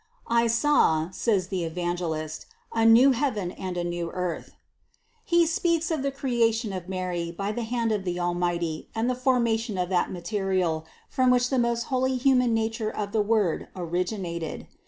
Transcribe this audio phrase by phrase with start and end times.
[0.33, 4.53] "I saw," says the Evangelist, "a new heaven and a new earth."
[5.23, 9.13] He speaks of the creation of Mary by the hand of the Almighty and the
[9.13, 14.65] formation of that material, from which the most holy human nature of the Word originated.